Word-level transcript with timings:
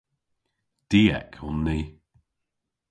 Diek 0.89 1.31
on 1.47 1.55
ni. 1.65 1.79